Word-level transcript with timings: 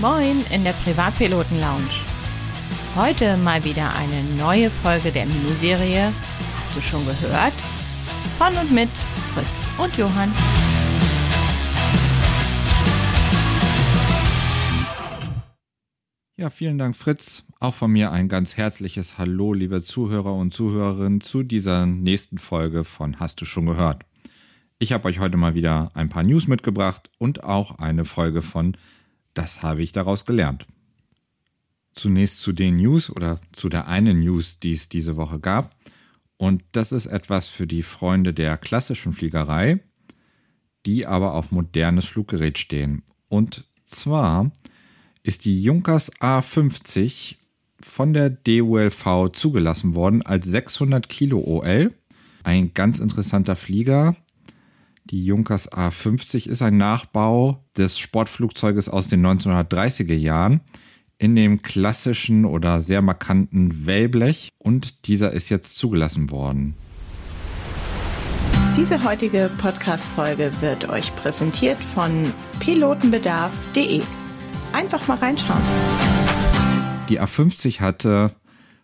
Moin 0.00 0.42
in 0.50 0.64
der 0.64 0.72
Privatpiloten-Lounge. 0.72 1.90
Heute 2.96 3.36
mal 3.36 3.62
wieder 3.64 3.94
eine 3.94 4.24
neue 4.38 4.70
Folge 4.70 5.12
der 5.12 5.26
Miniserie 5.26 6.10
Hast 6.58 6.74
du 6.74 6.80
schon 6.80 7.04
gehört? 7.04 7.52
Von 8.38 8.56
und 8.56 8.72
mit 8.72 8.88
Fritz 9.34 9.46
und 9.76 9.94
Johann. 9.98 10.32
Ja, 16.38 16.48
vielen 16.48 16.78
Dank, 16.78 16.96
Fritz. 16.96 17.44
Auch 17.58 17.74
von 17.74 17.90
mir 17.90 18.10
ein 18.10 18.30
ganz 18.30 18.56
herzliches 18.56 19.18
Hallo, 19.18 19.52
liebe 19.52 19.84
Zuhörer 19.84 20.32
und 20.32 20.54
Zuhörerinnen, 20.54 21.20
zu 21.20 21.42
dieser 21.42 21.84
nächsten 21.84 22.38
Folge 22.38 22.84
von 22.84 23.20
Hast 23.20 23.42
du 23.42 23.44
schon 23.44 23.66
gehört? 23.66 24.06
Ich 24.78 24.94
habe 24.94 25.08
euch 25.08 25.18
heute 25.18 25.36
mal 25.36 25.52
wieder 25.52 25.90
ein 25.92 26.08
paar 26.08 26.22
News 26.22 26.46
mitgebracht 26.48 27.10
und 27.18 27.44
auch 27.44 27.78
eine 27.78 28.06
Folge 28.06 28.40
von 28.40 28.78
Das 29.34 29.62
habe 29.62 29.82
ich 29.82 29.92
daraus 29.92 30.26
gelernt. 30.26 30.66
Zunächst 31.92 32.40
zu 32.40 32.52
den 32.52 32.76
News 32.76 33.10
oder 33.10 33.40
zu 33.52 33.68
der 33.68 33.88
einen 33.88 34.20
News, 34.20 34.58
die 34.58 34.72
es 34.72 34.88
diese 34.88 35.16
Woche 35.16 35.40
gab. 35.40 35.74
Und 36.36 36.64
das 36.72 36.92
ist 36.92 37.06
etwas 37.06 37.48
für 37.48 37.66
die 37.66 37.82
Freunde 37.82 38.32
der 38.32 38.56
klassischen 38.56 39.12
Fliegerei, 39.12 39.80
die 40.86 41.06
aber 41.06 41.34
auf 41.34 41.50
modernes 41.50 42.06
Fluggerät 42.06 42.58
stehen. 42.58 43.02
Und 43.28 43.64
zwar 43.84 44.50
ist 45.22 45.44
die 45.44 45.62
Junkers 45.62 46.12
A50 46.20 47.36
von 47.82 48.12
der 48.12 48.30
DULV 48.30 49.30
zugelassen 49.32 49.94
worden 49.94 50.22
als 50.22 50.46
600 50.46 51.08
Kilo 51.08 51.40
OL. 51.40 51.92
Ein 52.42 52.72
ganz 52.72 53.00
interessanter 53.00 53.56
Flieger, 53.56 54.16
die 55.10 55.24
Junkers 55.24 55.72
A50 55.72 56.48
ist 56.48 56.62
ein 56.62 56.76
Nachbau 56.76 57.64
des 57.76 57.98
Sportflugzeuges 57.98 58.88
aus 58.88 59.08
den 59.08 59.26
1930er 59.26 60.14
Jahren 60.14 60.60
in 61.18 61.34
dem 61.34 61.62
klassischen 61.62 62.44
oder 62.44 62.80
sehr 62.80 63.02
markanten 63.02 63.86
Wellblech 63.86 64.50
und 64.58 65.08
dieser 65.08 65.32
ist 65.32 65.48
jetzt 65.48 65.76
zugelassen 65.76 66.30
worden. 66.30 66.74
Diese 68.76 69.04
heutige 69.04 69.50
Podcast-Folge 69.58 70.52
wird 70.60 70.88
euch 70.88 71.14
präsentiert 71.16 71.82
von 71.82 72.32
pilotenbedarf.de. 72.60 74.00
Einfach 74.72 75.06
mal 75.08 75.18
reinschauen. 75.18 75.60
Die 77.08 77.20
A50 77.20 77.80
hatte 77.80 78.30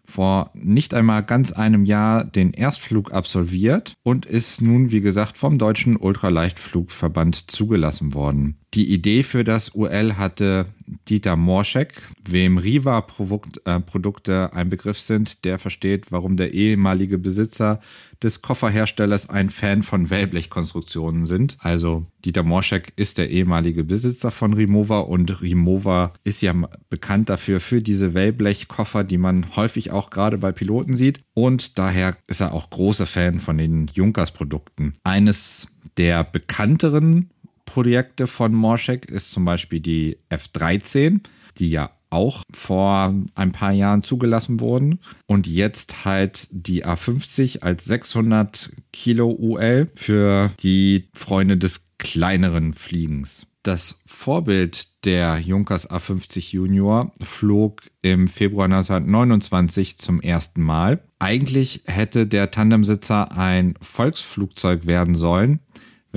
vor 0.06 0.50
nicht 0.54 0.94
einmal 0.94 1.22
ganz 1.22 1.52
einem 1.52 1.84
Jahr 1.84 2.24
den 2.24 2.52
Erstflug 2.52 3.12
absolviert 3.12 3.94
und 4.02 4.26
ist 4.26 4.62
nun, 4.62 4.90
wie 4.90 5.00
gesagt, 5.00 5.38
vom 5.38 5.58
Deutschen 5.58 5.96
Ultraleichtflugverband 5.96 7.50
zugelassen 7.50 8.14
worden. 8.14 8.58
Die 8.76 8.92
Idee 8.92 9.22
für 9.22 9.42
das 9.42 9.74
UL 9.74 10.18
hatte 10.18 10.66
Dieter 11.08 11.34
Morschek, 11.34 11.94
wem 12.28 12.58
Riva-Produkte 12.58 14.50
äh, 14.52 14.54
ein 14.54 14.68
Begriff 14.68 14.98
sind, 14.98 15.46
der 15.46 15.58
versteht, 15.58 16.12
warum 16.12 16.36
der 16.36 16.52
ehemalige 16.52 17.16
Besitzer 17.16 17.80
des 18.22 18.42
Kofferherstellers 18.42 19.30
ein 19.30 19.48
Fan 19.48 19.82
von 19.82 20.10
Wellblechkonstruktionen 20.10 21.24
sind. 21.24 21.56
Also 21.60 22.04
Dieter 22.26 22.42
Morschek 22.42 22.92
ist 22.96 23.16
der 23.16 23.30
ehemalige 23.30 23.82
Besitzer 23.82 24.30
von 24.30 24.52
Rimowa 24.52 25.00
und 25.00 25.40
Rimowa 25.40 26.12
ist 26.22 26.42
ja 26.42 26.52
bekannt 26.90 27.30
dafür 27.30 27.60
für 27.60 27.80
diese 27.80 28.12
Wellblechkoffer, 28.12 29.04
die 29.04 29.18
man 29.18 29.56
häufig 29.56 29.90
auch 29.90 30.10
gerade 30.10 30.36
bei 30.36 30.52
Piloten 30.52 30.96
sieht. 30.96 31.20
Und 31.32 31.78
daher 31.78 32.18
ist 32.26 32.42
er 32.42 32.52
auch 32.52 32.68
großer 32.68 33.06
Fan 33.06 33.40
von 33.40 33.56
den 33.56 33.90
Junkers-Produkten. 33.94 34.96
Eines 35.02 35.68
der 35.96 36.24
bekannteren 36.24 37.30
Projekte 37.76 38.26
von 38.26 38.54
Morschek 38.54 39.04
ist 39.04 39.32
zum 39.32 39.44
Beispiel 39.44 39.80
die 39.80 40.16
F-13, 40.30 41.20
die 41.58 41.68
ja 41.68 41.90
auch 42.08 42.42
vor 42.50 43.14
ein 43.34 43.52
paar 43.52 43.72
Jahren 43.72 44.02
zugelassen 44.02 44.60
wurden 44.60 45.00
und 45.26 45.46
jetzt 45.46 46.06
halt 46.06 46.48
die 46.52 46.86
A50 46.86 47.60
als 47.60 47.84
600 47.84 48.70
Kilo 48.94 49.30
UL 49.30 49.90
für 49.94 50.52
die 50.62 51.10
Freunde 51.12 51.58
des 51.58 51.84
kleineren 51.98 52.72
Fliegens. 52.72 53.46
Das 53.62 54.00
Vorbild 54.06 55.04
der 55.04 55.38
Junkers 55.38 55.90
A50 55.90 56.52
Junior 56.52 57.12
flog 57.20 57.82
im 58.00 58.26
Februar 58.26 58.64
1929 58.64 59.98
zum 59.98 60.22
ersten 60.22 60.62
Mal. 60.62 61.02
Eigentlich 61.18 61.82
hätte 61.84 62.26
der 62.26 62.50
Tandemsitzer 62.50 63.32
ein 63.32 63.74
Volksflugzeug 63.82 64.86
werden 64.86 65.14
sollen, 65.14 65.60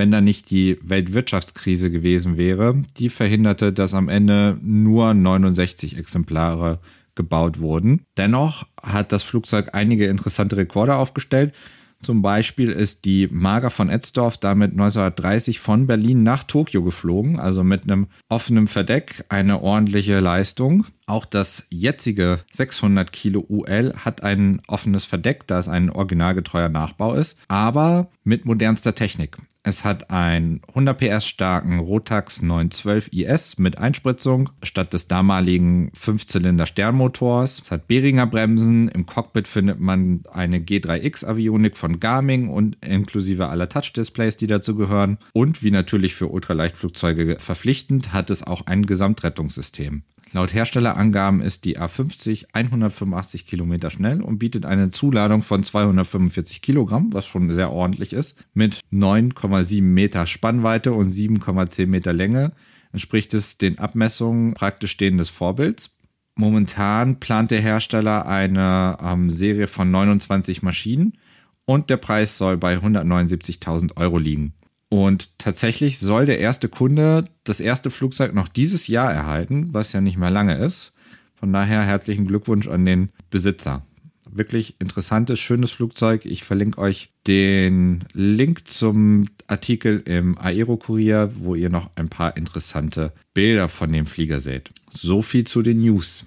wenn 0.00 0.10
da 0.10 0.22
nicht 0.22 0.50
die 0.50 0.78
Weltwirtschaftskrise 0.80 1.90
gewesen 1.90 2.38
wäre. 2.38 2.82
Die 2.96 3.10
verhinderte, 3.10 3.70
dass 3.70 3.92
am 3.92 4.08
Ende 4.08 4.56
nur 4.62 5.12
69 5.12 5.98
Exemplare 5.98 6.78
gebaut 7.14 7.60
wurden. 7.60 8.00
Dennoch 8.16 8.66
hat 8.82 9.12
das 9.12 9.22
Flugzeug 9.22 9.74
einige 9.74 10.06
interessante 10.06 10.56
Rekorde 10.56 10.94
aufgestellt. 10.94 11.52
Zum 12.00 12.22
Beispiel 12.22 12.70
ist 12.70 13.04
die 13.04 13.28
Mager 13.30 13.68
von 13.68 13.90
Etzdorf 13.90 14.38
damit 14.38 14.70
1930 14.70 15.60
von 15.60 15.86
Berlin 15.86 16.22
nach 16.22 16.44
Tokio 16.44 16.82
geflogen, 16.82 17.38
also 17.38 17.62
mit 17.62 17.82
einem 17.82 18.06
offenen 18.30 18.68
Verdeck, 18.68 19.26
eine 19.28 19.60
ordentliche 19.60 20.18
Leistung. 20.20 20.86
Auch 21.10 21.24
das 21.24 21.66
jetzige 21.70 22.38
600 22.52 23.10
Kilo 23.10 23.44
UL 23.48 23.94
hat 23.96 24.22
ein 24.22 24.62
offenes 24.68 25.06
Verdeck, 25.06 25.44
da 25.48 25.58
es 25.58 25.66
ein 25.66 25.90
originalgetreuer 25.90 26.68
Nachbau 26.68 27.14
ist, 27.14 27.36
aber 27.48 28.12
mit 28.22 28.44
modernster 28.44 28.94
Technik. 28.94 29.36
Es 29.64 29.84
hat 29.84 30.10
einen 30.10 30.60
100 30.68 30.96
PS 30.96 31.26
starken 31.26 31.80
Rotax 31.80 32.42
912 32.42 33.08
IS 33.12 33.58
mit 33.58 33.76
Einspritzung 33.76 34.50
statt 34.62 34.92
des 34.92 35.08
damaligen 35.08 35.90
5-Zylinder 35.98 36.66
Sternmotors. 36.66 37.60
Es 37.60 37.72
hat 37.72 37.88
Behringer 37.88 38.28
Bremsen. 38.28 38.86
Im 38.88 39.04
Cockpit 39.04 39.48
findet 39.48 39.80
man 39.80 40.22
eine 40.32 40.60
G3X 40.60 41.26
Avionik 41.26 41.76
von 41.76 41.98
Garmin 41.98 42.48
und 42.48 42.76
inklusive 42.86 43.48
aller 43.48 43.68
Touch-Displays, 43.68 44.36
die 44.36 44.46
dazu 44.46 44.76
gehören. 44.76 45.18
Und 45.32 45.64
wie 45.64 45.72
natürlich 45.72 46.14
für 46.14 46.28
Ultraleichtflugzeuge 46.28 47.38
verpflichtend, 47.40 48.12
hat 48.12 48.30
es 48.30 48.46
auch 48.46 48.66
ein 48.66 48.86
Gesamtrettungssystem. 48.86 50.04
Laut 50.32 50.54
Herstellerangaben 50.54 51.40
ist 51.40 51.64
die 51.64 51.78
A50 51.80 52.46
185 52.52 53.46
Kilometer 53.46 53.90
schnell 53.90 54.22
und 54.22 54.38
bietet 54.38 54.64
eine 54.64 54.90
Zuladung 54.90 55.42
von 55.42 55.64
245 55.64 56.62
Kilogramm, 56.62 57.12
was 57.12 57.26
schon 57.26 57.50
sehr 57.52 57.72
ordentlich 57.72 58.12
ist, 58.12 58.38
mit 58.54 58.80
9,7 58.92 59.82
Meter 59.82 60.26
Spannweite 60.26 60.92
und 60.92 61.08
7,10 61.10 61.86
Meter 61.88 62.12
Länge. 62.12 62.52
Entspricht 62.92 63.34
es 63.34 63.58
den 63.58 63.80
Abmessungen 63.80 64.54
praktisch 64.54 64.96
denen 64.96 65.18
des 65.18 65.30
Vorbilds. 65.30 65.96
Momentan 66.36 67.18
plant 67.18 67.50
der 67.50 67.60
Hersteller 67.60 68.26
eine 68.26 68.98
ähm, 69.02 69.30
Serie 69.30 69.66
von 69.66 69.90
29 69.90 70.62
Maschinen 70.62 71.18
und 71.64 71.90
der 71.90 71.96
Preis 71.96 72.38
soll 72.38 72.56
bei 72.56 72.76
179.000 72.76 73.96
Euro 73.96 74.18
liegen. 74.18 74.54
Und 74.90 75.38
tatsächlich 75.38 76.00
soll 76.00 76.26
der 76.26 76.40
erste 76.40 76.68
Kunde 76.68 77.24
das 77.44 77.60
erste 77.60 77.90
Flugzeug 77.90 78.34
noch 78.34 78.48
dieses 78.48 78.88
Jahr 78.88 79.12
erhalten, 79.12 79.68
was 79.72 79.92
ja 79.92 80.00
nicht 80.00 80.18
mehr 80.18 80.30
lange 80.30 80.56
ist. 80.56 80.92
Von 81.36 81.52
daher 81.52 81.82
herzlichen 81.84 82.26
Glückwunsch 82.26 82.66
an 82.66 82.84
den 82.84 83.10
Besitzer. 83.30 83.82
Wirklich 84.28 84.74
interessantes, 84.80 85.38
schönes 85.38 85.70
Flugzeug. 85.70 86.26
Ich 86.26 86.42
verlinke 86.42 86.78
euch 86.78 87.12
den 87.28 88.04
Link 88.12 88.66
zum 88.68 89.28
Artikel 89.46 90.02
im 90.06 90.36
Aero-Kurier, 90.38 91.30
wo 91.34 91.54
ihr 91.54 91.70
noch 91.70 91.90
ein 91.94 92.08
paar 92.08 92.36
interessante 92.36 93.12
Bilder 93.32 93.68
von 93.68 93.92
dem 93.92 94.06
Flieger 94.06 94.40
seht. 94.40 94.70
So 94.90 95.22
viel 95.22 95.46
zu 95.46 95.62
den 95.62 95.80
News. 95.80 96.24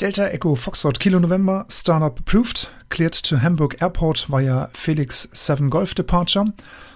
Delta 0.00 0.26
Echo 0.28 0.54
Foxtrot 0.54 1.00
Kilo 1.00 1.18
November, 1.18 1.66
Startup 1.70 2.18
approved, 2.18 2.70
cleared 2.90 3.22
to 3.22 3.40
Hamburg 3.40 3.80
Airport 3.80 4.28
via 4.28 4.68
Felix 4.74 5.28
7 5.32 5.70
Golf 5.70 5.94
Departure. 5.94 6.52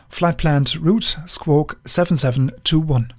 Flight 0.09 0.39
Planned 0.39 0.81
Route 0.85 1.23
Squawk 1.29 1.79
7721. 1.85 3.15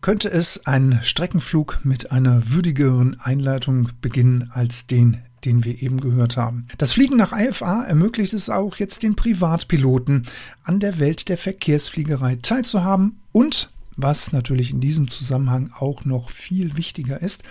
Könnte 0.00 0.30
es 0.30 0.66
ein 0.66 1.00
Streckenflug 1.02 1.80
mit 1.82 2.12
einer 2.12 2.50
würdigeren 2.50 3.18
Einleitung 3.20 3.88
beginnen 4.00 4.50
als 4.52 4.86
den, 4.86 5.22
den 5.44 5.64
wir 5.64 5.82
eben 5.82 6.00
gehört 6.00 6.36
haben. 6.36 6.68
Das 6.78 6.92
Fliegen 6.92 7.16
nach 7.16 7.32
IFA 7.32 7.84
ermöglicht 7.84 8.34
es 8.34 8.50
auch 8.50 8.76
jetzt 8.76 9.02
den 9.02 9.16
Privatpiloten, 9.16 10.22
an 10.62 10.78
der 10.78 11.00
Welt 11.00 11.28
der 11.28 11.38
Verkehrsfliegerei 11.38 12.38
teilzuhaben 12.40 13.18
und, 13.32 13.70
was 13.96 14.32
natürlich 14.32 14.70
in 14.70 14.80
diesem 14.80 15.08
Zusammenhang 15.08 15.72
auch 15.76 16.04
noch 16.04 16.30
viel 16.30 16.76
wichtiger 16.76 17.20
ist, 17.20 17.42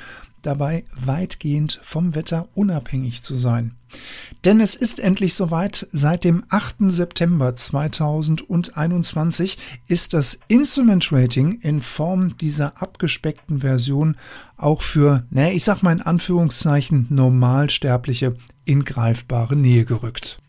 dabei 0.42 0.86
weitgehend 0.96 1.80
vom 1.84 2.16
Wetter 2.16 2.48
unabhängig 2.54 3.24
zu 3.24 3.36
sein. 3.36 3.74
Denn 4.44 4.60
es 4.60 4.76
ist 4.76 5.00
endlich 5.00 5.34
soweit, 5.34 5.88
seit 5.92 6.24
dem 6.24 6.44
8. 6.50 6.76
September 6.90 7.56
2021 7.56 9.58
ist 9.88 10.14
das 10.14 10.40
Instrument 10.48 11.12
Rating 11.12 11.60
in 11.62 11.82
Form 11.82 12.38
dieser 12.38 12.82
abgespeckten 12.82 13.62
Version 13.62 14.18
auch 14.58 14.82
für, 14.82 15.26
naja, 15.30 15.54
ich 15.54 15.64
sag 15.64 15.84
mal 15.84 15.94
in 15.94 16.02
Anführungszeichen, 16.02 17.08
Normalsterbliche 17.10 18.36
in 18.66 18.84
greifbare 18.84 19.56
Nähe 19.56 19.86
gerückt. 19.86 20.40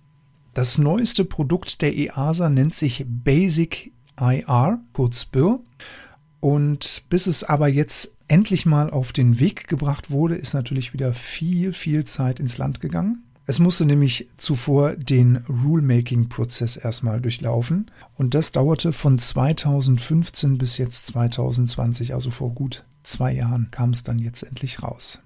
Das 0.55 0.79
neueste 0.79 1.25
Produkt 1.25 1.83
der 1.83 1.97
EASA 1.97 2.51
nennt 2.51 2.75
sich 2.75 3.05
Basic 3.07 3.93
IR, 4.21 4.81
kurz 4.93 5.25
BIR, 5.25 5.61
Und 6.41 7.03
bis 7.09 7.27
es 7.27 7.45
aber 7.45 7.69
jetzt 7.69 8.15
endlich 8.29 8.67
mal 8.67 8.91
auf 8.91 9.13
den 9.13 9.41
Weg 9.41 9.67
gebracht 9.69 10.11
wurde, 10.11 10.37
ist 10.37 10.55
natürlich 10.55 10.93
wieder 10.93 11.15
viel, 11.15 11.73
viel 11.73 12.05
Zeit 12.05 12.39
ins 12.39 12.59
Land 12.59 12.81
gegangen. 12.81 13.25
Es 13.47 13.59
musste 13.59 13.87
nämlich 13.87 14.29
zuvor 14.37 14.95
den 14.95 15.37
Rulemaking-Prozess 15.49 16.77
erstmal 16.77 17.21
durchlaufen 17.21 17.91
und 18.15 18.35
das 18.35 18.53
dauerte 18.53 18.93
von 18.93 19.17
2015 19.17 20.59
bis 20.59 20.77
jetzt 20.77 21.07
2020, 21.07 22.13
also 22.13 22.31
vor 22.31 22.53
gut 22.53 22.85
zwei 23.03 23.33
Jahren 23.33 23.71
kam 23.71 23.91
es 23.91 24.03
dann 24.03 24.19
jetzt 24.19 24.43
endlich 24.43 24.83
raus. 24.83 25.21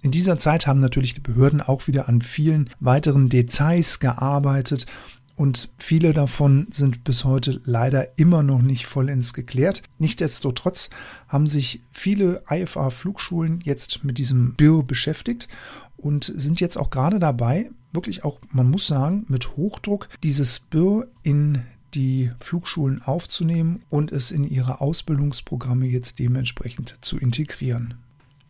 In 0.00 0.12
dieser 0.12 0.38
Zeit 0.38 0.68
haben 0.68 0.78
natürlich 0.78 1.14
die 1.14 1.20
Behörden 1.20 1.60
auch 1.60 1.88
wieder 1.88 2.08
an 2.08 2.22
vielen 2.22 2.70
weiteren 2.78 3.30
Details 3.30 3.98
gearbeitet 3.98 4.86
und 5.36 5.70
viele 5.78 6.12
davon 6.12 6.68
sind 6.70 7.04
bis 7.04 7.24
heute 7.24 7.60
leider 7.64 8.18
immer 8.18 8.42
noch 8.42 8.62
nicht 8.62 8.86
vollends 8.86 9.32
geklärt. 9.32 9.82
Nichtsdestotrotz 9.98 10.90
haben 11.28 11.46
sich 11.46 11.82
viele 11.92 12.42
IFA-Flugschulen 12.48 13.60
jetzt 13.64 14.04
mit 14.04 14.18
diesem 14.18 14.54
BIR 14.54 14.84
beschäftigt 14.84 15.48
und 15.96 16.32
sind 16.36 16.60
jetzt 16.60 16.76
auch 16.76 16.90
gerade 16.90 17.18
dabei, 17.18 17.70
wirklich 17.92 18.24
auch, 18.24 18.40
man 18.52 18.70
muss 18.70 18.86
sagen, 18.86 19.24
mit 19.28 19.56
Hochdruck 19.56 20.08
dieses 20.22 20.60
BIR 20.60 21.08
in 21.22 21.62
die 21.94 22.30
Flugschulen 22.40 23.02
aufzunehmen 23.02 23.82
und 23.88 24.12
es 24.12 24.30
in 24.30 24.44
ihre 24.44 24.80
Ausbildungsprogramme 24.80 25.86
jetzt 25.86 26.18
dementsprechend 26.18 26.96
zu 27.00 27.18
integrieren. 27.18 27.94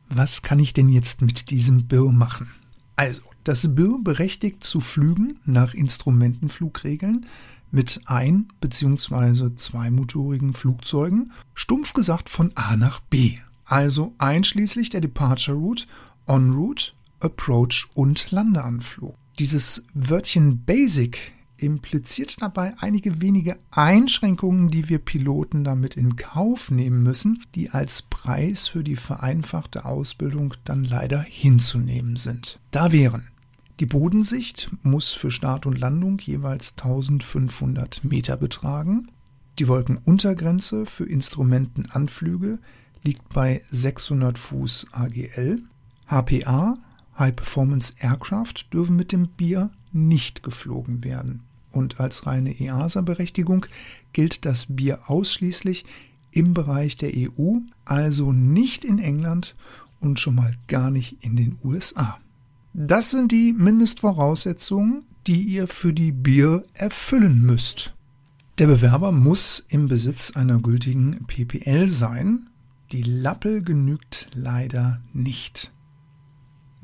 Was 0.08 0.42
kann 0.42 0.58
ich 0.58 0.72
denn 0.72 0.88
jetzt 0.88 1.22
mit 1.22 1.50
diesem 1.50 1.86
BIR 1.86 2.12
machen? 2.12 2.50
Also, 2.96 3.22
das 3.42 3.74
BIR 3.74 3.98
berechtigt 4.02 4.62
zu 4.64 4.80
Flügen 4.80 5.40
nach 5.44 5.74
Instrumentenflugregeln 5.74 7.26
mit 7.70 8.00
ein- 8.06 8.48
bzw. 8.60 9.54
zweimotorigen 9.56 10.54
Flugzeugen, 10.54 11.32
stumpf 11.54 11.92
gesagt 11.92 12.28
von 12.28 12.52
A 12.54 12.76
nach 12.76 13.00
B, 13.00 13.38
also 13.64 14.14
einschließlich 14.18 14.90
der 14.90 15.00
Departure 15.00 15.56
Route, 15.56 15.86
En 16.26 16.52
route, 16.52 16.92
Approach 17.20 17.88
und 17.94 18.30
Landeanflug. 18.30 19.16
Dieses 19.38 19.86
Wörtchen 19.94 20.64
Basic 20.64 21.32
impliziert 21.64 22.40
dabei 22.40 22.74
einige 22.78 23.20
wenige 23.20 23.58
Einschränkungen, 23.70 24.70
die 24.70 24.88
wir 24.88 24.98
Piloten 24.98 25.64
damit 25.64 25.96
in 25.96 26.16
Kauf 26.16 26.70
nehmen 26.70 27.02
müssen, 27.02 27.44
die 27.54 27.70
als 27.70 28.02
Preis 28.02 28.68
für 28.68 28.84
die 28.84 28.96
vereinfachte 28.96 29.84
Ausbildung 29.84 30.54
dann 30.64 30.84
leider 30.84 31.20
hinzunehmen 31.20 32.16
sind. 32.16 32.60
Da 32.70 32.92
wären 32.92 33.28
die 33.80 33.86
Bodensicht 33.86 34.70
muss 34.84 35.10
für 35.10 35.32
Start 35.32 35.66
und 35.66 35.76
Landung 35.76 36.20
jeweils 36.20 36.76
1500 36.78 38.04
Meter 38.04 38.36
betragen. 38.36 39.10
Die 39.58 39.66
Wolkenuntergrenze 39.66 40.86
für 40.86 41.04
Instrumentenanflüge 41.04 42.60
liegt 43.02 43.28
bei 43.30 43.62
600 43.64 44.38
Fuß 44.38 44.86
AGL. 44.92 45.62
HPA, 46.06 46.74
High 47.18 47.34
Performance 47.34 47.94
Aircraft, 47.98 48.72
dürfen 48.72 48.94
mit 48.94 49.10
dem 49.10 49.28
Bier 49.28 49.70
nicht 49.92 50.44
geflogen 50.44 51.02
werden 51.02 51.42
und 51.74 52.00
als 52.00 52.26
reine 52.26 52.58
EASA-Berechtigung 52.58 53.66
gilt 54.12 54.44
das 54.44 54.74
Bier 54.74 55.10
ausschließlich 55.10 55.84
im 56.30 56.54
Bereich 56.54 56.96
der 56.96 57.12
EU, 57.14 57.58
also 57.84 58.32
nicht 58.32 58.84
in 58.84 58.98
England 58.98 59.54
und 60.00 60.20
schon 60.20 60.34
mal 60.34 60.54
gar 60.68 60.90
nicht 60.90 61.16
in 61.20 61.36
den 61.36 61.58
USA. 61.62 62.18
Das 62.72 63.10
sind 63.10 63.30
die 63.30 63.52
Mindestvoraussetzungen, 63.52 65.04
die 65.26 65.42
ihr 65.42 65.68
für 65.68 65.92
die 65.92 66.12
Bier 66.12 66.64
erfüllen 66.74 67.40
müsst. 67.40 67.94
Der 68.58 68.66
Bewerber 68.66 69.12
muss 69.12 69.64
im 69.68 69.88
Besitz 69.88 70.32
einer 70.32 70.58
gültigen 70.58 71.24
PPL 71.26 71.88
sein. 71.88 72.48
Die 72.92 73.02
Lappel 73.02 73.62
genügt 73.62 74.28
leider 74.34 75.00
nicht. 75.12 75.72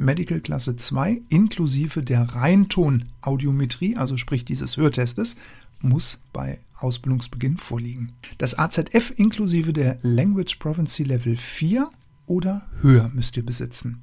Medical 0.01 0.41
Klasse 0.41 0.77
2 0.77 1.23
inklusive 1.29 2.03
der 2.03 2.23
Reinton-Audiometrie, 2.23 3.97
also 3.97 4.17
sprich 4.17 4.45
dieses 4.45 4.77
Hörtestes, 4.77 5.37
muss 5.81 6.21
bei 6.33 6.59
Ausbildungsbeginn 6.79 7.59
vorliegen. 7.59 8.13
Das 8.39 8.59
AZF 8.59 9.13
inklusive 9.17 9.73
der 9.73 9.99
Language 10.03 10.57
Provincy 10.57 11.05
Level 11.05 11.37
4 11.37 11.91
oder 12.27 12.63
höher 12.81 13.11
müsst 13.15 13.37
ihr 13.37 13.45
besitzen. 13.45 14.03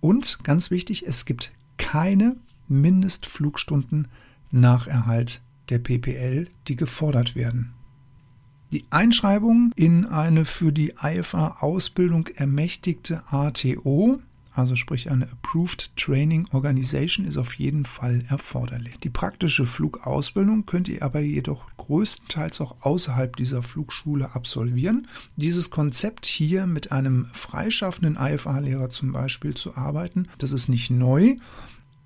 Und 0.00 0.38
ganz 0.44 0.70
wichtig, 0.70 1.06
es 1.06 1.24
gibt 1.24 1.52
keine 1.78 2.36
Mindestflugstunden 2.68 4.08
nach 4.50 4.86
Erhalt 4.86 5.40
der 5.70 5.78
PPL, 5.78 6.48
die 6.66 6.76
gefordert 6.76 7.34
werden. 7.34 7.72
Die 8.72 8.84
Einschreibung 8.90 9.72
in 9.76 10.04
eine 10.04 10.44
für 10.44 10.72
die 10.72 10.92
IFA-Ausbildung 11.02 12.26
ermächtigte 12.28 13.22
ATO 13.30 14.20
also 14.58 14.76
sprich 14.76 15.10
eine 15.10 15.30
Approved 15.30 15.96
Training 15.96 16.48
Organization, 16.52 17.26
ist 17.26 17.36
auf 17.36 17.54
jeden 17.54 17.84
Fall 17.84 18.24
erforderlich. 18.28 18.98
Die 19.00 19.10
praktische 19.10 19.66
Flugausbildung 19.66 20.66
könnt 20.66 20.88
ihr 20.88 21.02
aber 21.02 21.20
jedoch 21.20 21.68
größtenteils 21.76 22.60
auch 22.60 22.76
außerhalb 22.80 23.36
dieser 23.36 23.62
Flugschule 23.62 24.34
absolvieren. 24.34 25.06
Dieses 25.36 25.70
Konzept 25.70 26.26
hier 26.26 26.66
mit 26.66 26.92
einem 26.92 27.26
freischaffenden 27.26 28.16
IFA-Lehrer 28.20 28.90
zum 28.90 29.12
Beispiel 29.12 29.54
zu 29.54 29.76
arbeiten, 29.76 30.28
das 30.38 30.52
ist 30.52 30.68
nicht 30.68 30.90
neu. 30.90 31.36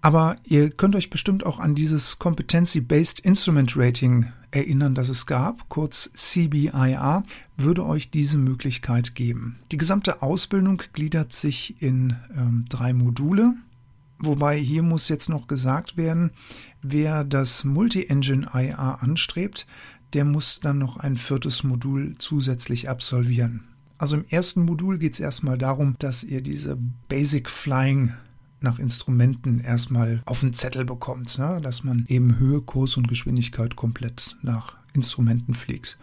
Aber 0.03 0.37
ihr 0.45 0.71
könnt 0.71 0.97
euch 0.97 1.11
bestimmt 1.11 1.47
auch 1.47 1.59
an 1.59 1.75
dieses 1.75 2.19
Competency-Based 2.19 3.21
Instrument 3.21 3.77
Rating 3.77 4.27
erinnern, 4.53 4.95
das 4.95 5.09
es 5.09 5.27
gab, 5.27 5.69
kurz 5.69 6.13
CBIR, 6.15 7.25
würde 7.57 7.85
euch 7.85 8.11
diese 8.11 8.39
Möglichkeit 8.39 9.15
geben. 9.15 9.59
Die 9.73 9.77
gesamte 9.77 10.23
Ausbildung 10.23 10.83
gliedert 10.93 11.33
sich 11.33 11.83
in 11.83 12.17
ähm, 12.37 12.65
drei 12.69 12.93
Module. 12.93 13.55
Wobei 14.19 14.59
hier 14.59 14.83
muss 14.83 15.09
jetzt 15.09 15.29
noch 15.29 15.49
gesagt 15.49 15.97
werden, 15.97 16.31
wer 16.83 17.25
das 17.25 17.65
Multi-Engine 17.65 18.49
IA 18.55 18.95
anstrebt, 19.01 19.67
der 20.13 20.25
muss 20.25 20.61
dann 20.61 20.79
noch 20.79 20.97
ein 20.97 21.17
viertes 21.17 21.65
Modul 21.65 22.15
zusätzlich 22.19 22.89
absolvieren. 22.89 23.65
Also 23.99 24.17
im 24.17 24.25
ersten 24.29 24.65
Modul 24.65 24.99
geht 24.99 25.15
es 25.15 25.21
erstmal 25.21 25.59
darum, 25.59 25.97
dass 25.99 26.25
ihr 26.25 26.41
diese 26.41 26.77
Basic 27.09 27.49
Flying 27.49 28.13
nach 28.63 28.79
Instrumenten 28.79 29.61
erstmal 29.61 30.23
auf 30.27 30.41
den 30.41 30.55
Zettel 30.55 30.85
bekommt, 30.85 31.39
ne? 31.39 31.61
dass 31.63 31.85
man 31.85 32.05
eben 32.09 32.39
Höhe, 32.39 32.61
Kurs 32.61 32.97
und 32.97 33.09
Geschwindigkeit 33.09 33.77
komplett 33.77 34.37
nach 34.43 34.77
Instrumenten 34.95 35.55
fliegt. 35.55 35.99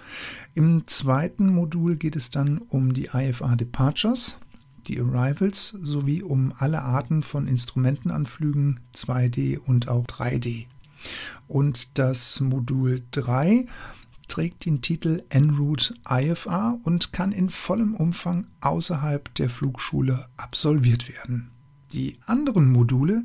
Im 0.56 0.88
zweiten 0.88 1.54
Modul 1.54 1.96
geht 1.96 2.16
es 2.16 2.32
dann 2.32 2.58
um 2.58 2.94
die 2.94 3.10
IFA 3.14 3.56
Departures, 3.56 4.38
die 4.88 5.00
Arrivals 5.00 5.70
sowie 5.70 6.24
um 6.24 6.54
alle 6.58 6.82
Arten 6.82 7.22
von 7.22 7.48
Instrumentenanflügen 7.48 8.80
2D 8.96 9.60
und 9.60 9.88
auch 9.88 10.06
3D. 10.06 10.66
Und 11.48 11.98
das 11.98 12.40
Modul 12.40 13.04
3 13.12 13.68
trägt 14.28 14.66
den 14.66 14.82
Titel 14.82 15.24
En-Route 15.30 15.96
IFA 16.10 16.80
und 16.84 17.14
kann 17.14 17.32
in 17.32 17.50
vollem 17.50 17.96
Umfang 17.96 18.48
außerhalb 18.62 19.34
der 19.36 19.50
Flugschule 19.50 20.28
absolviert 20.38 21.10
werden. 21.10 21.52
Die 21.94 22.18
anderen 22.26 22.72
Module, 22.72 23.24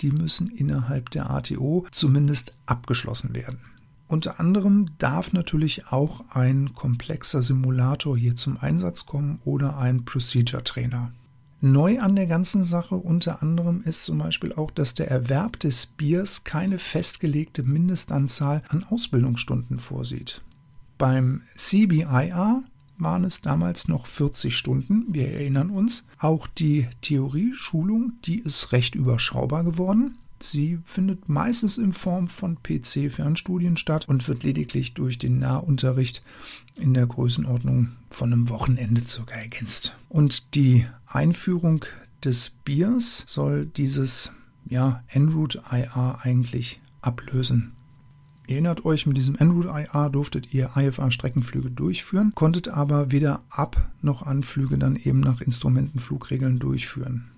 die 0.00 0.12
müssen 0.12 0.48
innerhalb 0.48 1.10
der 1.10 1.30
ATO 1.30 1.86
zumindest 1.90 2.54
abgeschlossen 2.66 3.34
werden. 3.34 3.58
Unter 4.06 4.40
anderem 4.40 4.90
darf 4.96 5.34
natürlich 5.34 5.88
auch 5.88 6.24
ein 6.30 6.74
komplexer 6.74 7.42
Simulator 7.42 8.16
hier 8.16 8.36
zum 8.36 8.56
Einsatz 8.56 9.04
kommen 9.04 9.38
oder 9.44 9.76
ein 9.76 10.06
Procedure 10.06 10.64
Trainer. 10.64 11.12
Neu 11.60 12.00
an 12.00 12.14
der 12.14 12.26
ganzen 12.26 12.62
Sache 12.62 12.94
unter 12.94 13.42
anderem 13.42 13.82
ist 13.82 14.04
zum 14.04 14.18
Beispiel 14.18 14.52
auch, 14.52 14.70
dass 14.70 14.94
der 14.94 15.10
Erwerb 15.10 15.58
des 15.58 15.86
Biers 15.86 16.44
keine 16.44 16.78
festgelegte 16.78 17.64
Mindestanzahl 17.64 18.62
an 18.68 18.84
Ausbildungsstunden 18.84 19.78
vorsieht. 19.78 20.40
Beim 20.96 21.42
CBIR 21.56 22.62
waren 22.98 23.24
es 23.24 23.40
damals 23.40 23.88
noch 23.88 24.06
40 24.06 24.56
Stunden, 24.56 25.06
wir 25.08 25.28
erinnern 25.28 25.70
uns. 25.70 26.06
Auch 26.18 26.46
die 26.46 26.88
Theorieschulung, 27.02 28.14
die 28.24 28.40
ist 28.40 28.72
recht 28.72 28.94
überschaubar 28.94 29.64
geworden. 29.64 30.18
Sie 30.40 30.78
findet 30.84 31.28
meistens 31.28 31.78
in 31.78 31.92
Form 31.92 32.28
von 32.28 32.58
PC-Fernstudien 32.62 33.76
statt 33.76 34.08
und 34.08 34.28
wird 34.28 34.44
lediglich 34.44 34.94
durch 34.94 35.18
den 35.18 35.38
Nahunterricht 35.38 36.22
in 36.76 36.94
der 36.94 37.06
Größenordnung 37.06 37.88
von 38.10 38.32
einem 38.32 38.48
Wochenende 38.48 39.00
circa 39.00 39.34
ergänzt. 39.34 39.96
Und 40.08 40.54
die 40.54 40.86
Einführung 41.06 41.84
des 42.24 42.50
Biers 42.50 43.24
soll 43.26 43.66
dieses 43.66 44.32
ja, 44.66 45.02
En-Route 45.08 45.62
IA 45.72 46.20
eigentlich 46.22 46.80
ablösen. 47.00 47.72
Erinnert 48.48 48.86
euch, 48.86 49.06
mit 49.06 49.18
diesem 49.18 49.36
En-Route 49.36 49.68
IA 49.68 50.08
durftet 50.08 50.54
ihr 50.54 50.70
IFA-Streckenflüge 50.74 51.70
durchführen, 51.70 52.32
konntet 52.34 52.68
aber 52.68 53.12
weder 53.12 53.42
Ab- 53.50 53.90
noch 54.00 54.22
Anflüge 54.22 54.78
dann 54.78 54.96
eben 54.96 55.20
nach 55.20 55.42
Instrumentenflugregeln 55.42 56.58
durchführen. 56.58 57.30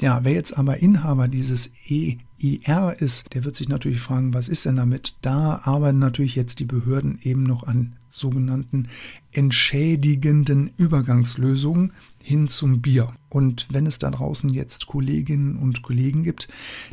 Ja, 0.00 0.20
wer 0.22 0.32
jetzt 0.32 0.56
aber 0.56 0.78
Inhaber 0.78 1.26
dieses 1.26 1.72
EIA 1.88 2.16
CBIR 2.42 2.96
ist, 2.98 3.34
der 3.34 3.44
wird 3.44 3.54
sich 3.54 3.68
natürlich 3.68 4.00
fragen, 4.00 4.34
was 4.34 4.48
ist 4.48 4.66
denn 4.66 4.76
damit? 4.76 5.14
Da 5.22 5.60
arbeiten 5.62 6.00
natürlich 6.00 6.34
jetzt 6.34 6.58
die 6.58 6.64
Behörden 6.64 7.18
eben 7.22 7.44
noch 7.44 7.62
an 7.62 7.94
sogenannten 8.10 8.88
entschädigenden 9.32 10.70
Übergangslösungen 10.76 11.92
hin 12.22 12.48
zum 12.48 12.82
Bier. 12.82 13.14
Und 13.28 13.68
wenn 13.70 13.86
es 13.86 13.98
da 13.98 14.10
draußen 14.10 14.50
jetzt 14.50 14.86
Kolleginnen 14.86 15.56
und 15.56 15.82
Kollegen 15.82 16.22
gibt, 16.22 16.48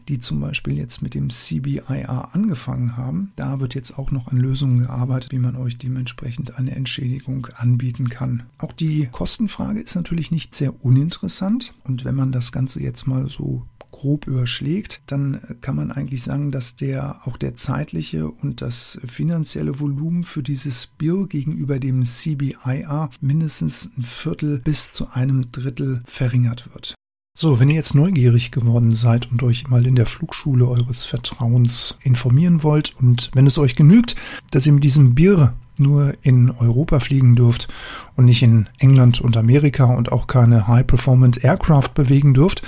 die 0.07 0.19
zum 0.19 0.39
Beispiel 0.39 0.77
jetzt 0.77 1.01
mit 1.01 1.13
dem 1.13 1.29
CBIR 1.29 2.29
angefangen 2.33 2.95
haben, 2.95 3.33
da 3.35 3.59
wird 3.59 3.75
jetzt 3.75 3.97
auch 3.97 4.11
noch 4.11 4.27
an 4.27 4.37
Lösungen 4.37 4.79
gearbeitet, 4.79 5.31
wie 5.31 5.39
man 5.39 5.55
euch 5.55 5.77
dementsprechend 5.77 6.57
eine 6.57 6.75
Entschädigung 6.75 7.47
anbieten 7.55 8.09
kann. 8.09 8.43
Auch 8.59 8.71
die 8.71 9.07
Kostenfrage 9.11 9.81
ist 9.81 9.95
natürlich 9.95 10.31
nicht 10.31 10.55
sehr 10.55 10.85
uninteressant. 10.85 11.73
Und 11.83 12.05
wenn 12.05 12.15
man 12.15 12.31
das 12.31 12.51
Ganze 12.51 12.81
jetzt 12.81 13.07
mal 13.07 13.29
so 13.29 13.65
grob 13.91 14.27
überschlägt, 14.27 15.01
dann 15.07 15.41
kann 15.61 15.75
man 15.75 15.91
eigentlich 15.91 16.23
sagen, 16.23 16.51
dass 16.51 16.75
der 16.75 17.27
auch 17.27 17.37
der 17.37 17.55
zeitliche 17.55 18.29
und 18.29 18.61
das 18.61 18.99
finanzielle 19.05 19.79
Volumen 19.79 20.23
für 20.23 20.43
dieses 20.43 20.87
Bier 20.87 21.27
gegenüber 21.27 21.79
dem 21.79 22.05
CBIR 22.05 23.09
mindestens 23.21 23.89
ein 23.97 24.03
Viertel 24.03 24.59
bis 24.59 24.91
zu 24.91 25.11
einem 25.11 25.51
Drittel 25.51 26.01
verringert 26.05 26.73
wird. 26.73 26.95
So, 27.41 27.57
wenn 27.59 27.69
ihr 27.69 27.75
jetzt 27.75 27.95
neugierig 27.95 28.51
geworden 28.51 28.91
seid 28.91 29.31
und 29.31 29.41
euch 29.43 29.69
mal 29.69 29.87
in 29.87 29.95
der 29.95 30.07
Flugschule 30.07 30.67
eures 30.67 31.05
Vertrauens 31.05 31.97
informieren 32.03 32.63
wollt 32.63 32.93
und 32.99 33.31
wenn 33.33 33.47
es 33.47 33.57
euch 33.57 33.77
genügt, 33.77 34.17
dass 34.51 34.65
ihr 34.65 34.73
mit 34.73 34.83
diesem 34.83 35.15
Bier 35.15 35.53
nur 35.79 36.13
in 36.21 36.51
Europa 36.51 36.99
fliegen 36.99 37.37
dürft 37.37 37.69
und 38.17 38.25
nicht 38.25 38.43
in 38.43 38.67
England 38.79 39.21
und 39.21 39.37
Amerika 39.37 39.85
und 39.85 40.11
auch 40.11 40.27
keine 40.27 40.67
High-Performance 40.67 41.39
Aircraft 41.39 41.93
bewegen 41.93 42.33
dürft, 42.33 42.61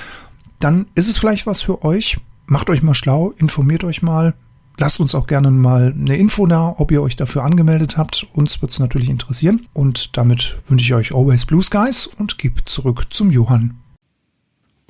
dann 0.63 0.87
ist 0.95 1.09
es 1.09 1.17
vielleicht 1.17 1.45
was 1.45 1.61
für 1.61 1.83
euch. 1.83 2.19
Macht 2.45 2.69
euch 2.69 2.83
mal 2.83 2.93
schlau, 2.93 3.33
informiert 3.37 3.83
euch 3.83 4.01
mal. 4.01 4.33
Lasst 4.77 4.99
uns 4.99 5.15
auch 5.15 5.27
gerne 5.27 5.51
mal 5.51 5.93
eine 5.97 6.17
Info 6.17 6.45
da, 6.47 6.73
ob 6.77 6.91
ihr 6.91 7.01
euch 7.01 7.15
dafür 7.15 7.43
angemeldet 7.43 7.97
habt. 7.97 8.25
Uns 8.33 8.61
wird 8.61 8.71
es 8.71 8.79
natürlich 8.79 9.09
interessieren. 9.09 9.67
Und 9.73 10.17
damit 10.17 10.59
wünsche 10.67 10.85
ich 10.85 10.93
euch 10.93 11.15
Always 11.15 11.45
Blue 11.45 11.63
Skies 11.63 12.07
und 12.07 12.37
gebe 12.37 12.63
zurück 12.65 13.07
zum 13.09 13.31
Johann. 13.31 13.80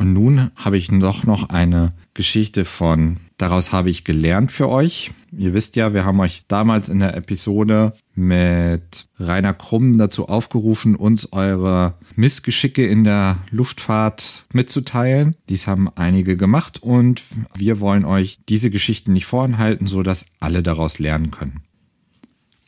Und 0.01 0.13
nun 0.13 0.49
habe 0.55 0.79
ich 0.79 0.87
doch 0.87 1.25
noch 1.25 1.49
eine 1.49 1.93
Geschichte 2.15 2.65
von 2.65 3.17
Daraus 3.37 3.71
habe 3.71 3.91
ich 3.91 4.03
gelernt 4.03 4.51
für 4.51 4.67
euch. 4.67 5.11
Ihr 5.31 5.53
wisst 5.53 5.75
ja, 5.75 5.93
wir 5.93 6.05
haben 6.05 6.19
euch 6.19 6.43
damals 6.47 6.89
in 6.89 6.97
der 6.97 7.15
Episode 7.15 7.93
mit 8.15 9.07
Rainer 9.19 9.53
Krumm 9.53 9.99
dazu 9.99 10.27
aufgerufen, 10.27 10.95
uns 10.95 11.31
eure 11.33 11.93
Missgeschicke 12.15 12.83
in 12.87 13.03
der 13.03 13.37
Luftfahrt 13.51 14.45
mitzuteilen. 14.53 15.35
Dies 15.49 15.67
haben 15.67 15.87
einige 15.95 16.35
gemacht 16.35 16.81
und 16.81 17.21
wir 17.53 17.79
wollen 17.79 18.03
euch 18.03 18.39
diese 18.49 18.71
Geschichten 18.71 19.13
nicht 19.13 19.27
vorenthalten, 19.27 19.85
sodass 19.85 20.25
alle 20.39 20.63
daraus 20.63 20.97
lernen 20.97 21.29
können. 21.29 21.61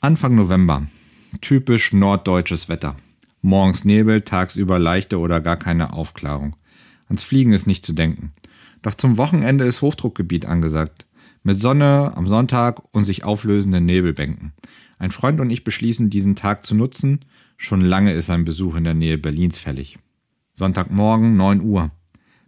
Anfang 0.01 0.35
November. 0.35 0.85
Typisch 1.41 1.93
norddeutsches 1.93 2.69
Wetter. 2.69 2.95
Morgens 3.41 3.85
Nebel, 3.85 4.21
tagsüber 4.21 4.77
leichte 4.77 5.17
oder 5.17 5.41
gar 5.41 5.57
keine 5.57 5.93
Aufklärung. 5.93 6.55
Ans 7.13 7.21
Fliegen 7.21 7.53
ist 7.53 7.67
nicht 7.67 7.85
zu 7.85 7.93
denken. 7.93 8.31
Doch 8.81 8.95
zum 8.95 9.17
Wochenende 9.17 9.65
ist 9.65 9.83
Hochdruckgebiet 9.83 10.47
angesagt. 10.47 11.05
Mit 11.43 11.61
Sonne 11.61 12.13
am 12.15 12.25
Sonntag 12.25 12.81
und 12.91 13.05
sich 13.05 13.23
auflösenden 13.23 13.85
Nebelbänken. 13.85 14.53
Ein 14.97 15.11
Freund 15.11 15.39
und 15.39 15.51
ich 15.51 15.63
beschließen, 15.63 16.09
diesen 16.09 16.35
Tag 16.35 16.65
zu 16.65 16.73
nutzen. 16.73 17.19
Schon 17.55 17.81
lange 17.81 18.13
ist 18.13 18.31
ein 18.31 18.45
Besuch 18.45 18.75
in 18.77 18.83
der 18.83 18.95
Nähe 18.95 19.19
Berlins 19.19 19.59
fällig. 19.59 19.99
Sonntagmorgen, 20.55 21.35
9 21.35 21.61
Uhr. 21.61 21.91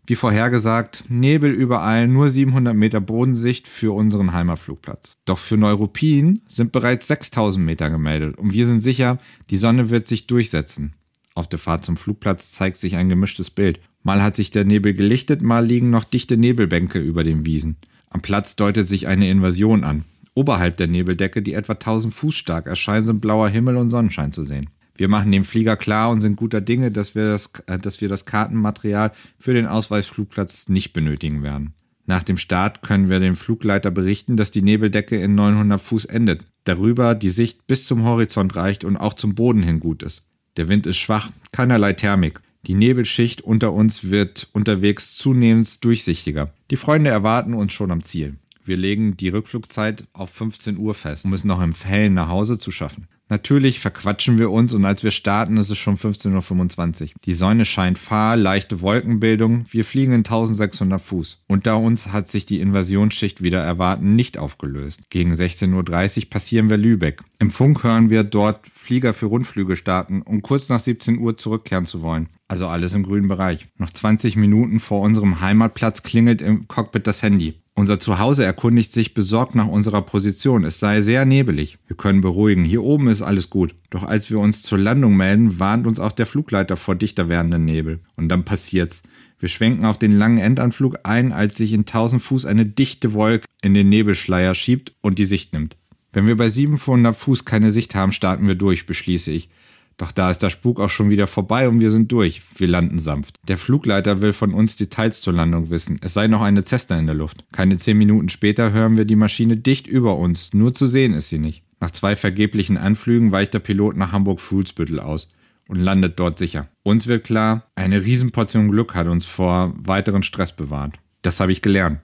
Wie 0.08 0.16
vorhergesagt, 0.16 1.04
Nebel 1.10 1.52
überall, 1.52 2.08
nur 2.08 2.32
700 2.32 2.76
Meter 2.76 3.02
Bodensicht 3.02 3.68
für 3.68 3.94
unseren 3.94 4.34
Heimatflugplatz. 4.34 5.18
Doch 5.26 5.38
für 5.38 5.58
Neuruppin 5.58 6.42
sind 6.48 6.72
bereits 6.72 7.06
6000 7.06 7.64
Meter 7.64 7.92
gemeldet 7.92 8.40
und 8.40 8.54
wir 8.54 8.66
sind 8.66 8.80
sicher, 8.80 9.20
die 9.52 9.58
Sonne 9.58 9.92
wird 9.92 10.08
sich 10.08 10.26
durchsetzen. 10.26 10.96
Auf 11.36 11.48
der 11.48 11.60
Fahrt 11.60 11.86
zum 11.86 11.98
Flugplatz 11.98 12.52
zeigt 12.52 12.78
sich 12.78 12.96
ein 12.96 13.10
gemischtes 13.10 13.52
Bild. 13.52 13.80
Mal 14.06 14.22
hat 14.22 14.36
sich 14.36 14.52
der 14.52 14.66
Nebel 14.66 14.94
gelichtet, 14.94 15.42
mal 15.42 15.66
liegen 15.66 15.90
noch 15.90 16.04
dichte 16.04 16.38
Nebelbänke 16.38 17.00
über 17.00 17.24
den 17.24 17.48
Wiesen. 17.48 17.78
Am 18.12 18.22
Platz 18.22 18.56
deutet 18.56 18.88
sich 18.88 19.08
eine 19.08 19.32
Invasion 19.32 19.84
an. 19.84 20.06
Oberhalb 20.36 20.78
der 20.78 20.86
Nebeldecke, 20.86 21.42
die 21.42 21.54
etwa 21.54 21.74
1000 21.74 22.14
Fuß 22.14 22.36
stark 22.36 22.68
erscheint, 22.68 23.08
sind 23.08 23.20
blauer 23.20 23.50
Himmel 23.50 23.78
und 23.78 23.90
Sonnenschein 23.90 24.32
zu 24.32 24.44
sehen. 24.44 24.70
Wir 24.96 25.08
machen 25.08 25.32
dem 25.32 25.44
Flieger 25.44 25.76
klar 25.76 26.12
und 26.12 26.22
sind 26.22 26.36
guter 26.36 26.62
Dinge, 26.62 26.92
dass 26.92 27.16
wir 27.16 27.30
das, 27.30 27.52
äh, 27.66 27.80
dass 27.80 28.00
wir 28.00 28.08
das 28.08 28.26
Kartenmaterial 28.26 29.12
für 29.40 29.56
den 29.56 29.66
Ausweisflugplatz 29.66 30.70
nicht 30.70 30.94
benötigen 30.94 31.42
werden. 31.42 31.74
Nach 32.06 32.22
dem 32.22 32.38
Start 32.38 32.84
können 32.84 33.10
wir 33.10 33.20
dem 33.20 33.36
Flugleiter 33.36 33.90
berichten, 33.90 34.38
dass 34.38 34.52
die 34.52 34.62
Nebeldecke 34.62 35.20
in 35.20 35.34
900 35.34 35.82
Fuß 35.82 36.06
endet. 36.06 36.46
Darüber 36.66 37.16
die 37.16 37.32
Sicht 37.32 37.66
bis 37.66 37.88
zum 37.88 38.04
Horizont 38.04 38.56
reicht 38.56 38.84
und 38.84 38.98
auch 38.98 39.16
zum 39.16 39.34
Boden 39.34 39.64
hin 39.64 39.80
gut 39.80 40.04
ist. 40.04 40.22
Der 40.58 40.68
Wind 40.68 40.86
ist 40.86 40.98
schwach, 40.98 41.32
keinerlei 41.52 41.94
Thermik. 41.94 42.40
Die 42.68 42.74
Nebelschicht 42.74 43.42
unter 43.42 43.74
uns 43.74 44.10
wird 44.10 44.50
unterwegs 44.54 45.16
zunehmend 45.16 45.84
durchsichtiger. 45.84 46.52
Die 46.72 46.78
Freunde 46.78 47.12
erwarten 47.12 47.54
uns 47.54 47.74
schon 47.74 47.92
am 47.92 48.04
Ziel. 48.04 48.36
Wir 48.64 48.78
legen 48.78 49.16
die 49.16 49.30
Rückflugzeit 49.30 50.06
auf 50.14 50.32
15 50.32 50.78
Uhr 50.78 50.96
fest, 50.96 51.26
um 51.26 51.34
es 51.34 51.44
noch 51.44 51.62
im 51.62 51.74
Hellen 51.74 52.16
nach 52.16 52.30
Hause 52.30 52.58
zu 52.58 52.72
schaffen. 52.72 53.08
Natürlich 53.28 53.80
verquatschen 53.80 54.38
wir 54.38 54.52
uns 54.52 54.72
und 54.74 54.86
als 54.86 55.04
wir 55.04 55.10
starten, 55.10 55.58
ist 55.58 55.72
es 55.72 55.80
schon 55.80 55.98
15.25 55.98 57.02
Uhr. 57.02 57.10
Die 57.26 57.34
Sonne 57.34 57.66
scheint 57.66 57.98
fahl, 57.98 58.40
leichte 58.40 58.82
Wolkenbildung, 58.82 59.66
wir 59.72 59.84
fliegen 59.84 60.12
in 60.12 60.20
1600 60.20 61.02
Fuß. 61.02 61.42
Unter 61.48 61.80
uns 61.80 62.08
hat 62.10 62.28
sich 62.28 62.46
die 62.46 62.60
Invasionsschicht 62.60 63.42
wieder 63.42 63.62
erwarten 63.62 64.16
nicht 64.16 64.38
aufgelöst. 64.38 65.10
Gegen 65.10 65.34
16.30 65.34 66.18
Uhr 66.24 66.30
passieren 66.30 66.70
wir 66.70 66.78
Lübeck. 66.78 67.24
Im 67.40 67.50
Funk 67.50 67.84
hören 67.84 68.12
wir 68.12 68.24
dort 68.24 68.68
Flieger 68.68 69.16
für 69.16 69.26
Rundflüge 69.26 69.76
starten, 69.76 70.22
um 70.22 70.44
kurz 70.44 70.70
nach 70.70 70.80
17 70.80 71.18
Uhr 71.18 71.36
zurückkehren 71.36 71.88
zu 71.88 72.04
wollen. 72.04 72.30
Also 72.48 72.68
alles 72.68 72.94
im 72.94 73.04
grünen 73.04 73.28
Bereich. 73.28 73.68
Noch 73.78 73.90
20 73.90 74.36
Minuten 74.36 74.80
vor 74.80 75.02
unserem 75.02 75.42
Heimatplatz 75.42 76.04
klingelt 76.04 76.42
im 76.42 76.68
Cockpit 76.68 77.08
das 77.08 77.24
Handy. 77.24 77.56
Unser 77.74 78.00
Zuhause 78.00 78.46
erkundigt 78.46 78.94
sich 78.94 79.14
besorgt 79.14 79.56
nach 79.56 79.68
unserer 79.68 80.02
Position. 80.02 80.64
Es 80.64 80.80
sei 80.80 81.02
sehr 81.02 81.26
nebelig. 81.26 81.78
Wir 81.88 81.98
können 81.98 82.22
beruhigen. 82.22 82.64
Hier 82.64 82.84
oben 82.84 83.08
ist 83.08 83.22
alles 83.22 83.50
gut. 83.50 83.76
Doch 83.90 84.04
als 84.04 84.30
wir 84.30 84.40
uns 84.40 84.62
zur 84.62 84.78
Landung 84.78 85.18
melden, 85.18 85.60
warnt 85.60 85.86
uns 85.88 86.00
auch 86.00 86.14
der 86.14 86.26
Flugleiter 86.26 86.78
vor 86.78 86.96
dichter 86.96 87.28
werdenden 87.28 87.66
Nebel. 87.66 88.00
Und 88.16 88.30
dann 88.30 88.46
passiert's. 88.46 89.04
Wir 89.40 89.50
schwenken 89.50 89.84
auf 89.84 89.98
den 89.98 90.14
langen 90.14 90.38
Endanflug 90.38 91.00
ein, 91.04 91.34
als 91.34 91.56
sich 91.56 91.74
in 91.74 91.82
1000 91.82 92.22
Fuß 92.22 92.46
eine 92.46 92.66
dichte 92.66 93.14
Wolke 93.14 93.46
in 93.62 93.74
den 93.74 93.90
Nebelschleier 93.90 94.56
schiebt 94.56 94.94
und 95.02 95.20
die 95.20 95.26
Sicht 95.26 95.52
nimmt. 95.52 95.76
Wenn 96.14 96.28
wir 96.28 96.38
bei 96.38 96.48
700 96.48 97.14
Fuß 97.14 97.44
keine 97.44 97.72
Sicht 97.72 97.94
haben, 97.94 98.14
starten 98.14 98.48
wir 98.48 98.56
durch, 98.56 98.86
beschließe 98.86 99.32
ich. 99.32 99.50
Doch 99.98 100.12
da 100.12 100.30
ist 100.30 100.40
der 100.40 100.50
Spuk 100.50 100.80
auch 100.80 100.90
schon 100.90 101.10
wieder 101.10 101.26
vorbei 101.26 101.70
und 101.70 101.80
wir 101.80 101.90
sind 101.90 102.12
durch. 102.12 102.42
Wir 102.58 102.68
landen 102.68 103.00
sanft. 103.00 103.38
Der 103.48 103.58
Flugleiter 103.58 104.22
will 104.22 104.34
von 104.34 104.54
uns 104.54 104.76
Details 104.76 105.22
zur 105.22 105.34
Landung 105.34 105.70
wissen. 105.70 106.00
Es 106.02 106.14
sei 106.14 106.28
noch 106.28 106.42
eine 106.42 106.64
Cessna 106.64 107.00
in 107.00 107.06
der 107.06 107.16
Luft. 107.16 107.46
Keine 107.54 107.78
zehn 107.78 107.98
Minuten 107.98 108.28
später 108.28 108.74
hören 108.74 108.98
wir 108.98 109.06
die 109.06 109.16
Maschine 109.16 109.56
dicht 109.56 109.88
über 109.88 110.18
uns. 110.18 110.54
Nur 110.54 110.74
zu 110.74 110.88
sehen 110.88 111.14
ist 111.14 111.30
sie 111.30 111.40
nicht. 111.40 111.64
Nach 111.80 111.92
zwei 111.92 112.16
vergeblichen 112.16 112.78
Anflügen 112.78 113.32
weicht 113.32 113.54
der 113.54 113.60
Pilot 113.60 113.96
nach 113.96 114.12
Hamburg-Fuhlsbüttel 114.12 115.00
aus 115.00 115.30
und 115.68 115.80
landet 115.80 116.20
dort 116.20 116.38
sicher. 116.40 116.68
Uns 116.84 117.08
wird 117.08 117.26
klar, 117.26 117.70
eine 117.76 118.04
Riesenportion 118.04 118.72
Glück 118.72 118.96
hat 118.96 119.08
uns 119.08 119.26
vor 119.26 119.74
weiteren 119.78 120.24
Stress 120.24 120.54
bewahrt. 120.54 120.96
Das 121.22 121.40
habe 121.40 121.52
ich 121.52 121.62
gelernt. 121.62 122.00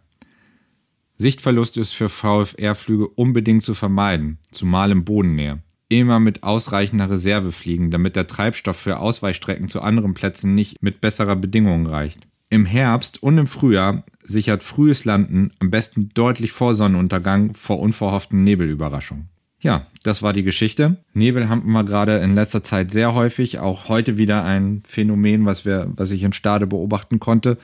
Sichtverlust 1.17 1.77
ist 1.77 1.93
für 1.93 2.10
VFR-Flüge 2.10 3.07
unbedingt 3.07 3.63
zu 3.63 3.74
vermeiden, 3.74 4.39
zumal 4.51 4.91
im 4.91 5.03
Bodennähe 5.05 5.62
immer 6.00 6.19
mit 6.19 6.43
ausreichender 6.43 7.10
Reserve 7.10 7.51
fliegen, 7.51 7.91
damit 7.91 8.15
der 8.15 8.27
Treibstoff 8.27 8.77
für 8.77 9.00
Ausweichstrecken 9.00 9.67
zu 9.67 9.81
anderen 9.81 10.13
Plätzen 10.13 10.55
nicht 10.55 10.81
mit 10.81 11.01
besserer 11.01 11.36
Bedingungen 11.36 11.88
reicht. 11.88 12.21
Im 12.50 12.65
Herbst 12.65 13.21
und 13.21 13.38
im 13.38 13.48
Frühjahr 13.48 14.03
sichert 14.24 14.63
frühes 14.63 15.05
Landen 15.05 15.51
am 15.60 15.71
besten 15.71 16.10
deutlich 16.13 16.51
vor 16.51 16.75
Sonnenuntergang 16.75 17.53
vor 17.55 17.79
unverhofften 17.79 18.43
Nebelüberraschungen. 18.43 19.29
Ja, 19.62 19.86
das 20.03 20.24
war 20.24 20.33
die 20.33 20.43
Geschichte. 20.43 20.98
Nebel 21.13 21.48
haben 21.48 21.71
wir 21.71 21.83
gerade 21.83 22.17
in 22.17 22.33
letzter 22.33 22.63
Zeit 22.63 22.91
sehr 22.91 23.13
häufig, 23.13 23.60
auch 23.60 23.89
heute 23.89 24.17
wieder 24.17 24.43
ein 24.43 24.81
Phänomen, 24.88 25.45
was 25.45 25.65
wir, 25.65 25.91
was 25.95 26.12
ich 26.12 26.24
in 26.24 26.33
Stade 26.33 26.65
beobachten 26.65 27.19
konnte. 27.19 27.57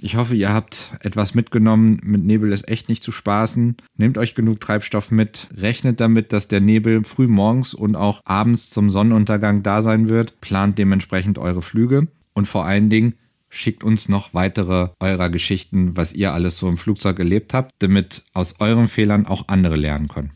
Ich 0.00 0.14
hoffe, 0.14 0.36
ihr 0.36 0.52
habt 0.52 0.92
etwas 1.00 1.34
mitgenommen. 1.34 2.00
Mit 2.04 2.22
Nebel 2.22 2.52
ist 2.52 2.68
echt 2.68 2.88
nicht 2.88 3.02
zu 3.02 3.10
spaßen. 3.10 3.76
Nehmt 3.96 4.16
euch 4.16 4.36
genug 4.36 4.60
Treibstoff 4.60 5.10
mit. 5.10 5.48
Rechnet 5.56 5.98
damit, 5.98 6.32
dass 6.32 6.46
der 6.46 6.60
Nebel 6.60 7.02
früh 7.02 7.26
morgens 7.26 7.74
und 7.74 7.96
auch 7.96 8.20
abends 8.24 8.70
zum 8.70 8.90
Sonnenuntergang 8.90 9.64
da 9.64 9.82
sein 9.82 10.08
wird. 10.08 10.40
Plant 10.40 10.78
dementsprechend 10.78 11.38
eure 11.38 11.62
Flüge. 11.62 12.06
Und 12.32 12.46
vor 12.46 12.64
allen 12.64 12.90
Dingen 12.90 13.14
schickt 13.48 13.82
uns 13.82 14.08
noch 14.08 14.34
weitere 14.34 14.90
eurer 15.00 15.30
Geschichten, 15.30 15.96
was 15.96 16.12
ihr 16.12 16.32
alles 16.32 16.58
so 16.58 16.68
im 16.68 16.76
Flugzeug 16.76 17.18
erlebt 17.18 17.52
habt, 17.52 17.74
damit 17.80 18.22
aus 18.34 18.60
euren 18.60 18.86
Fehlern 18.86 19.26
auch 19.26 19.48
andere 19.48 19.74
lernen 19.74 20.06
können. 20.06 20.30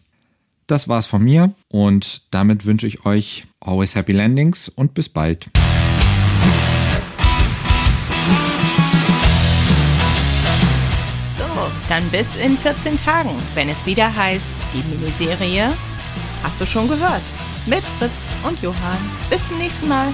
Das 0.66 0.88
war's 0.88 1.06
von 1.06 1.22
mir 1.22 1.54
und 1.68 2.22
damit 2.30 2.64
wünsche 2.64 2.86
ich 2.86 3.04
euch 3.04 3.44
always 3.60 3.94
happy 3.94 4.12
landings 4.12 4.68
und 4.68 4.94
bis 4.94 5.08
bald. 5.08 5.50
Dann 11.88 12.08
bis 12.10 12.34
in 12.36 12.56
14 12.56 12.96
Tagen, 12.96 13.30
wenn 13.54 13.68
es 13.68 13.84
wieder 13.86 14.14
heißt, 14.14 14.44
die 14.72 14.82
Miniserie 14.84 15.72
Hast 16.42 16.60
du 16.60 16.66
schon 16.66 16.88
gehört? 16.88 17.22
Mit 17.66 17.84
Fritz 17.98 18.10
und 18.42 18.60
Johann. 18.62 18.98
Bis 19.30 19.46
zum 19.46 19.58
nächsten 19.58 19.88
Mal. 19.88 20.08